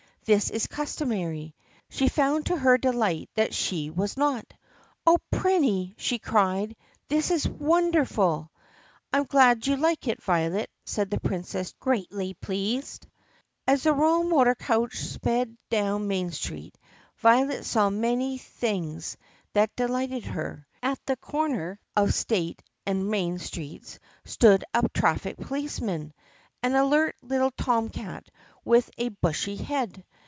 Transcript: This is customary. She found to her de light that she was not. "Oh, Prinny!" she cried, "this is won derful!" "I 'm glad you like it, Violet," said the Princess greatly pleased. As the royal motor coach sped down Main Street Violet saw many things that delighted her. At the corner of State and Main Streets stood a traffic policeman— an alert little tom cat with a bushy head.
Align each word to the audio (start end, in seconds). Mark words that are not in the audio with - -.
This 0.23 0.51
is 0.51 0.67
customary. 0.67 1.55
She 1.89 2.07
found 2.07 2.45
to 2.45 2.55
her 2.55 2.77
de 2.77 2.91
light 2.93 3.31
that 3.33 3.55
she 3.55 3.89
was 3.89 4.15
not. 4.17 4.53
"Oh, 5.05 5.17
Prinny!" 5.33 5.95
she 5.97 6.19
cried, 6.19 6.75
"this 7.09 7.31
is 7.31 7.49
won 7.49 7.89
derful!" 7.89 8.51
"I 9.11 9.17
'm 9.17 9.23
glad 9.25 9.65
you 9.65 9.75
like 9.77 10.07
it, 10.07 10.21
Violet," 10.21 10.69
said 10.85 11.09
the 11.09 11.19
Princess 11.19 11.73
greatly 11.79 12.35
pleased. 12.35 13.07
As 13.65 13.83
the 13.83 13.93
royal 13.93 14.23
motor 14.23 14.53
coach 14.53 14.93
sped 14.99 15.57
down 15.71 16.07
Main 16.07 16.29
Street 16.31 16.77
Violet 17.17 17.65
saw 17.65 17.89
many 17.89 18.37
things 18.37 19.17
that 19.53 19.75
delighted 19.75 20.23
her. 20.25 20.67
At 20.83 20.99
the 21.07 21.15
corner 21.17 21.79
of 21.95 22.13
State 22.13 22.61
and 22.85 23.09
Main 23.09 23.39
Streets 23.39 23.97
stood 24.23 24.63
a 24.71 24.87
traffic 24.89 25.35
policeman— 25.37 26.13
an 26.63 26.75
alert 26.75 27.15
little 27.23 27.49
tom 27.57 27.89
cat 27.89 28.29
with 28.63 28.89
a 28.99 29.09
bushy 29.09 29.55
head. 29.57 30.05